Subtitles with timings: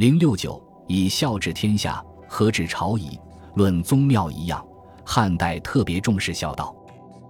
[0.00, 3.20] 零六九以孝治天下，何止朝仪？
[3.52, 4.66] 论宗庙一样，
[5.04, 6.74] 汉代特别重视孝道。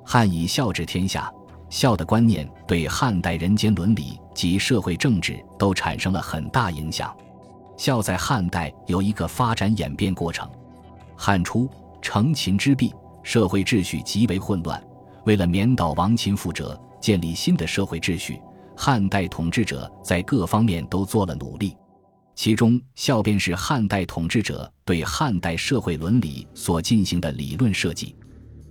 [0.04, 1.29] 汉以孝治天下，
[1.69, 7.12] 孝的观念对汉代人间伦理及社会政治都产生了很大影响。
[7.77, 10.48] 孝在汉代有一个发展演变过程。
[11.16, 11.68] 汉初
[12.00, 12.95] 承秦之弊，
[13.25, 14.80] 社会秩序极为混乱。
[15.25, 18.41] 为了免导亡秦覆辙，建立新的社会秩序，
[18.77, 21.77] 汉代统治者在各方面都做了努力。
[22.43, 28.16] 其中，孝便是汉代统治者对汉代社会伦理所进行的理论设计。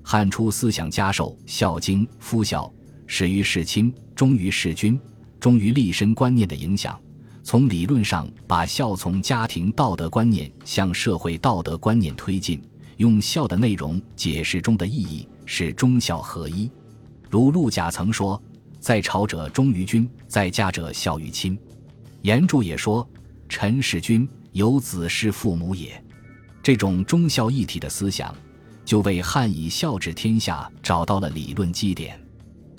[0.02, 2.74] 汉初思想家受《孝经》“夫孝，
[3.06, 5.00] 始于事亲，忠于事君，
[5.40, 7.00] 忠于立身”观念的影响，
[7.44, 12.60] 从理论上把孝从家庭道德观念向社会道德观念推进，
[12.98, 16.68] 用孝的内容解释中的意义，使忠孝合一。
[17.30, 18.42] 如陆贾曾说
[18.82, 21.56] ：“在朝者忠于君，在家者孝于亲。”
[22.24, 23.08] 严注也说。
[23.50, 26.02] 臣是君，有子是父母也。
[26.62, 28.34] 这种忠孝一体的思想，
[28.86, 32.18] 就为汉以孝治天下找到了理论基点。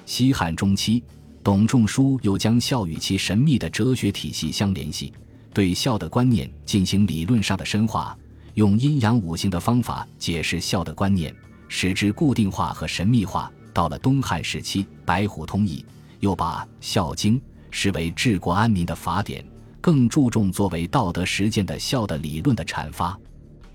[0.06, 1.02] 西汉中期，
[1.42, 5.12] 董仲舒又将孝与其神秘的哲学体系相联系，
[5.52, 8.16] 对孝的观念进行理论上的深化，
[8.54, 11.34] 用阴阳五行的方法解释孝的观念，
[11.68, 13.50] 使之固定化和神秘化。
[13.72, 15.84] 到了东汉时期，白虎通义
[16.18, 17.38] 又把《孝经》
[17.70, 19.44] 视为治国安民的法典。
[19.80, 23.18] 更注重作为道德实践的孝的理论的阐发。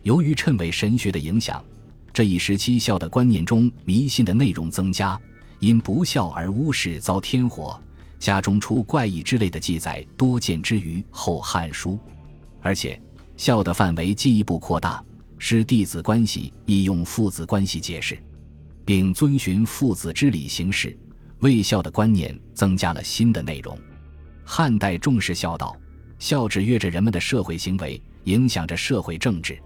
[0.03, 1.63] 由于谶纬神学的影响，
[2.13, 5.19] 这一时期孝的观念中迷信的内容增加，
[5.59, 7.79] 因不孝而巫氏遭天火、
[8.19, 11.91] 家中出怪异之类的记载多见之于《后汉书》，
[12.61, 13.01] 而且
[13.35, 15.03] 孝的范围进一步扩大，
[15.39, 18.17] 使弟子关系亦用父子关系解释，
[18.85, 20.97] 并遵循父子之礼行事，
[21.39, 23.77] 为孝的观念增加了新的内容。
[24.43, 25.75] 汉代重视孝道。
[26.25, 29.61] 孝制约着人们的社会行为，影响着社会政治。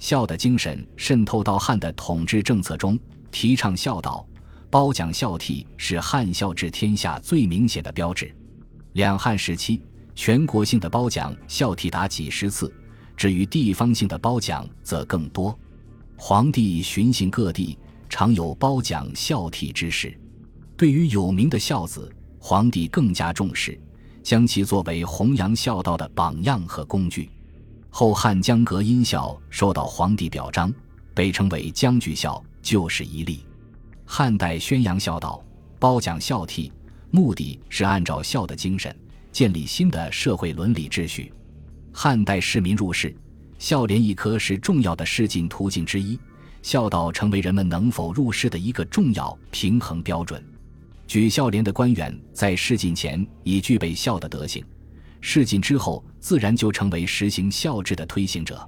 [0.00, 2.98] 孝的精神渗透到汉的统治政策中，
[3.30, 4.26] 提倡孝道、
[4.68, 8.34] 褒奖孝悌，是汉孝治天下最明显的标志。
[8.94, 9.80] 两汉时期，
[10.12, 12.74] 全国性的褒奖孝悌达几十次，
[13.16, 15.56] 至于地方性的褒奖则更多。
[16.16, 17.78] 皇帝巡行各地，
[18.08, 20.12] 常有褒奖孝悌之事。
[20.76, 23.80] 对于有名的孝子，皇帝更加重视。
[24.22, 27.30] 将其作为弘扬孝道的榜样和工具。
[27.90, 30.72] 后汉江革因孝受到皇帝表彰，
[31.12, 33.44] 被称为江句孝，就是一例。
[34.06, 35.42] 汉代宣扬孝道、
[35.78, 36.70] 褒奖孝悌，
[37.10, 38.94] 目的是按照孝的精神
[39.30, 41.32] 建立新的社会伦理秩序。
[41.92, 43.14] 汉代市民入仕，
[43.58, 46.18] 孝廉一科是重要的仕进途径之一，
[46.62, 50.42] 孝道成为人们能否入仕的一个重要平衡标准。
[51.12, 54.64] 举孝廉的官员在试进前已具备孝的德行，
[55.20, 58.66] 试进之后自然就成为实行孝制的推行者。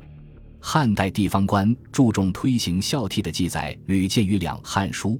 [0.61, 5.19] 汉代地方官注重推行孝悌的记载屡见于两汉书，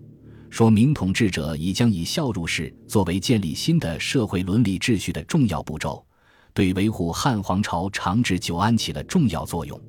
[0.51, 6.05] 说明统治者已将以孝入仕作为建立新的社会伦理秩序的重要步骤，
[6.53, 9.81] 对维护汉皇朝长治久安起了重要作用。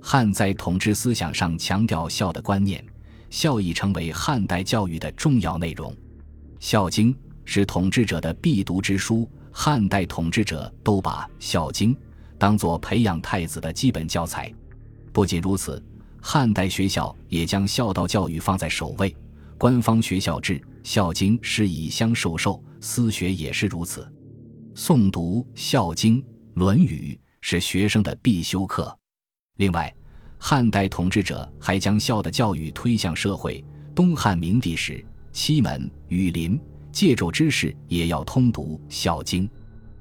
[0.00, 2.82] 汉在统治思想上强调孝的观念，
[3.28, 5.92] 孝已成为汉代教育的重要内容。
[6.60, 7.12] 《孝经》
[7.46, 11.94] 是统治者的必读之书，汉代统治者都把《孝经》
[12.38, 14.52] 当作培养太子的基本教材。
[15.10, 15.82] 不仅如此，
[16.20, 19.16] 汉代学校也将孝道教育放在首位。
[19.56, 24.06] 官方学校制，《孝经》是以乡授受，私学也是如此。
[24.74, 26.22] 诵读《孝经》
[26.54, 28.94] 《论语》是学生的必修课。
[29.56, 29.92] 另外，
[30.38, 33.64] 汉代统治者还将孝的教育推向社会。
[33.94, 35.02] 东汉明帝时。
[35.32, 36.60] 七门、羽林、
[36.90, 39.46] 借胄之士也要通读《孝经》，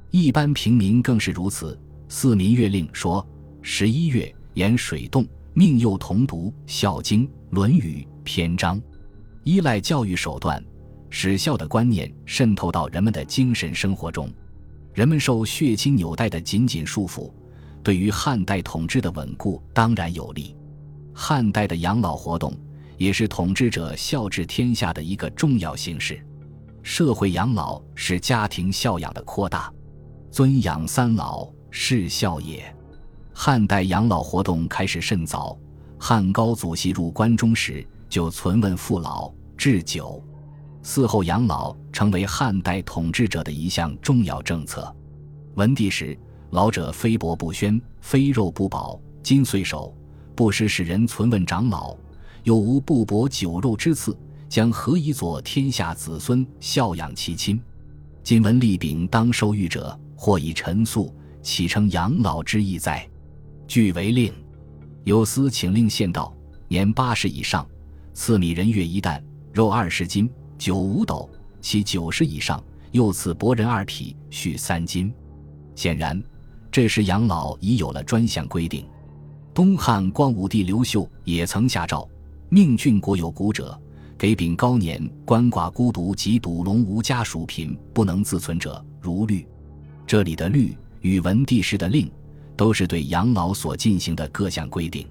[0.10, 1.80] 一般平民更是如此。
[2.08, 3.26] 四民月令说：
[3.62, 8.82] 十一月沿水洞，命幼童读《孝经》《论语》篇章。
[9.44, 10.64] 依赖教育手段，
[11.10, 14.28] 使孝的观念渗透到人们的精神生活中。
[14.94, 17.32] 人们受血亲纽带的紧紧束缚，
[17.84, 20.56] 对于汉代统治的稳固当然有利。
[21.14, 22.52] 汉代的养老活动。
[23.00, 26.24] 也是统治者孝治天下的一个重要形式。
[26.84, 29.74] 社会养老是家庭孝养的扩大，
[30.30, 32.64] 尊养三老是孝也。
[33.34, 35.58] 汉代养老活动开始甚早，
[35.98, 40.22] 汉高祖系入关中时就存问父老置酒，
[40.84, 44.94] 嗣后养老成为汉代统治者的一项重要政策。
[45.56, 46.20] 文帝时，
[46.50, 49.96] 老者非帛不宣，非肉不饱，金岁首，
[50.36, 51.96] 不时使人存问长老。
[52.44, 57.62] 有无不薄酒肉之赐，将何以佐天下子孙孝养其亲？
[58.24, 63.08] 今闻立禀当受御者，或以陈粟，岂称养老之意哉？
[63.68, 64.34] 据为令。
[65.04, 66.34] 有司请令县道，
[66.68, 67.68] 年八十以上，
[68.14, 71.28] 赐米人月一担，肉二十斤，酒五斗；
[71.62, 75.12] 其九十以上，又赐帛人二匹，续三斤。
[75.76, 76.22] 显然，
[76.70, 78.86] 这时养老已有了专项规定。
[79.54, 82.08] 东汉光武帝刘秀也曾下诏，
[82.50, 83.80] 命郡国有古者，
[84.18, 89.48] 给丙高年鳏寡孤独及赌龙无家属贫不能自存者，如律。
[90.06, 92.12] 这里的律与文帝时的令。
[92.60, 95.08] 都是对养老所进行的各项规定。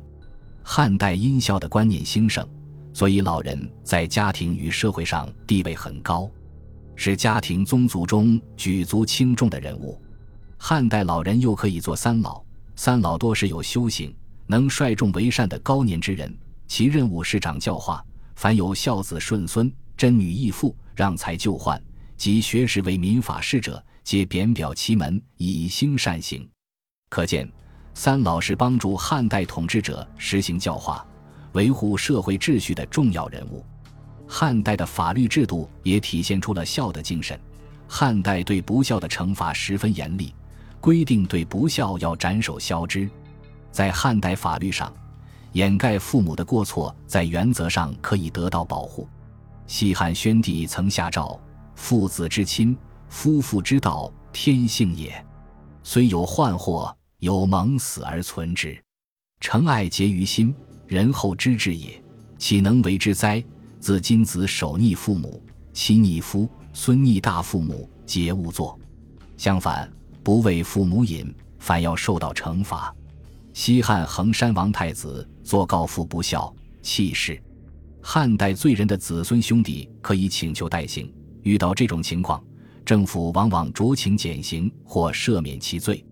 [0.62, 2.46] 汉代殷孝的观念兴盛，
[2.92, 6.30] 所以老人在家庭与社会上地位很高，
[6.94, 9.98] 是家庭宗族中举足轻重的人物。
[10.58, 12.44] 汉代老人又可以做三老，
[12.76, 14.14] 三老多是有修行、
[14.46, 16.30] 能率众为善的高年之人，
[16.68, 18.04] 其任务是掌教化，
[18.36, 21.82] 凡有孝子顺孙、贞女义妇、让财就患
[22.16, 26.48] 及学识为民法事者，皆贬表其门，以兴善行。
[27.08, 27.50] 可见，
[27.94, 31.04] 三老是帮助汉代统治者实行教化、
[31.52, 33.64] 维护社会秩序的重要人物。
[34.28, 37.40] 汉代的法律制度也体现出了孝的精神。
[37.88, 40.34] 汉代对不孝的惩罚十分严厉，
[40.80, 43.08] 规定对不孝要斩首削之。
[43.72, 44.92] 在汉代法律上，
[45.52, 49.08] 掩盖父母的过错在原则上可以得到保护。
[49.66, 51.38] 西汉宣帝曾下诏
[51.76, 52.76] ：“父子之亲，
[53.08, 55.24] 夫妇之道，天性也。
[55.82, 58.80] 虽有患祸。”有蒙死而存之，
[59.40, 60.54] 诚爱结于心，
[60.86, 62.00] 仁厚知之也，
[62.38, 63.44] 岂能为之哉？
[63.80, 65.42] 自今子守逆父母，
[65.72, 68.78] 妻逆夫，孙逆大父母，皆勿作。
[69.36, 69.92] 相反，
[70.22, 72.94] 不为父母隐，反要受到惩罚。
[73.58, 77.42] 西汉衡山王太子作告父不孝，弃世。
[78.00, 81.12] 汉代罪人的子孙兄弟可以请求代行，
[81.42, 82.40] 遇到这种情况，
[82.84, 86.06] 政府往往酌情减刑或赦免其罪。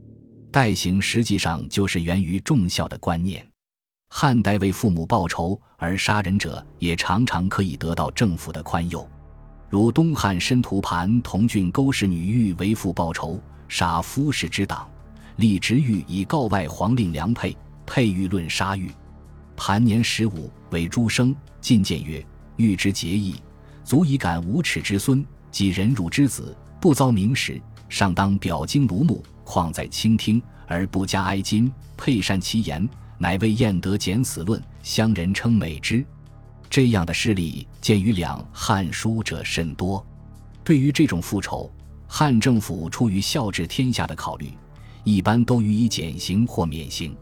[0.51, 3.47] 代行实际上就是源于重孝的观念。
[4.09, 9.09] 汉代为父母报仇而杀人者，也常常可以得到政府的宽宥。
[9.71, 14.91] 如东汉申屠盘同郡勾氏女欲为父报仇，杀夫氏之党，
[15.37, 18.91] 立直狱以告外皇令良配，配欲论杀狱。
[19.57, 22.25] 盘年十五，为诸生，进谏曰
[22.57, 23.37] ：“欲之节义，
[23.85, 32.87] 足以感无耻之孙及人辱之子，不遭明时，尚当表经庐目。”况在倾听而不加哀矜，配善其言，
[33.17, 36.05] 乃为晏德简死论，乡人称美之。
[36.69, 40.05] 这样的事例见于两汉书者甚多。
[40.65, 41.73] 对于这种复仇，
[42.09, 44.53] 汉政府出于孝治天下的考虑，
[45.07, 47.17] 一般都予以减刑或免刑。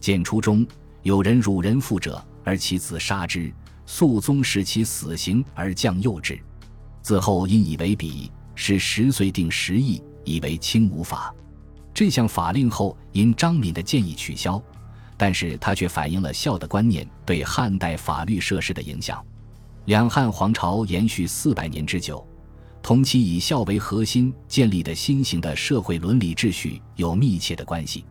[0.00, 0.66] 简初中
[1.02, 3.52] 有人辱人父者，而其子杀之，
[3.84, 6.40] 肃宗使其死刑而降幼之。
[7.02, 11.30] 自后因以为比，是十岁定十亿，以为轻无法。
[11.92, 14.62] 这项法令后因张敏的建议取消，
[15.18, 19.22] 但是他却反映了孝的观念对汉代法律设施的影响。
[19.84, 22.26] 两汉皇朝延续四百年之久，
[22.82, 28.04] 同其以孝为核心建立的新型的社会伦理秩序有密切的关系。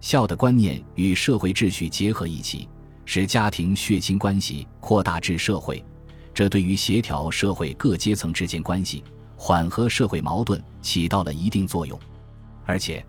[0.00, 2.68] 孝的观念与社会秩序结合一起，
[3.04, 5.84] 使家庭血亲关系扩大至社会，
[6.32, 9.04] 这对于协调社会各阶层之间关系、
[9.36, 11.98] 缓和社会矛盾起到了一定作用，
[12.64, 13.04] 而且。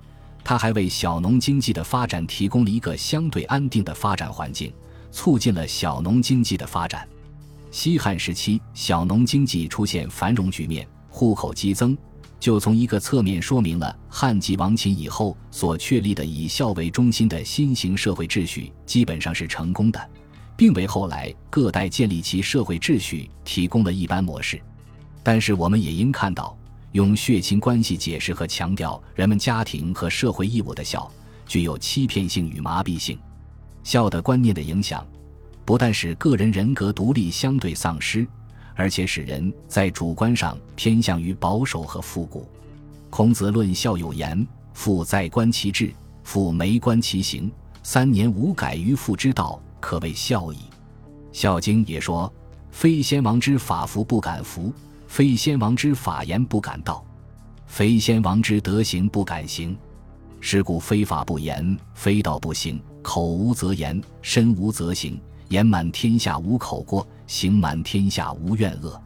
[0.48, 4.72] 他还为小农经济的发展提供了一个相对安定的发展环境，
[5.12, 7.10] 促进了小农经济的发展。
[7.72, 11.98] 西汉时期，小农经济出现繁荣局面，户口激增，
[12.42, 20.10] 就从一个侧面说明了汉继王秦以后所确立的以孝为中心的新型社会秩序基本上是成功的，
[20.58, 24.62] 并为后来各代建立其社会秩序提供了一般模式。
[25.24, 26.56] 但是，我们也应看到。
[26.92, 31.12] 用血亲关系解释和强调人们家庭和社会义务的孝，
[31.46, 33.18] 具有欺骗性与麻痹性。
[33.84, 35.06] 孝的观念的影响，
[35.66, 38.26] 不但使个人人格独立相对丧失，
[38.76, 42.48] 而且使人在主观上偏向于保守和复古。
[43.10, 45.88] 孔子论孝有言：“父在，观其志；
[46.24, 47.52] 父没，观其行。
[47.82, 50.58] 三年无改于父之道，可谓孝矣。”
[51.32, 52.32] 《孝经》也说
[52.72, 54.74] ：“非先王之法服不敢服。”
[55.08, 57.06] 非先王之法言不敢道，
[57.68, 59.78] 非先王之德行不敢行。
[60.42, 62.82] 是故非法不言，非道不行。
[63.02, 65.18] 口无则言，身无则行。
[65.50, 69.02] 言满天下无口过，行满天下无怨恶。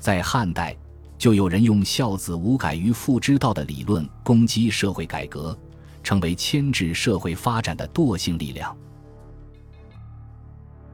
[0.00, 0.76] 在汉代，
[1.16, 5.56] 就有人用“孝子无改于父之道”的理论攻击社会改革，
[6.02, 8.76] 成为牵制社会发展的惰性力量。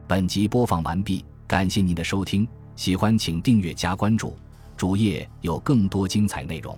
[0.06, 4.36] 本集播放完毕，感谢您的收听，喜欢请订阅加关注。
[4.76, 6.76] 主页有更多精彩内容。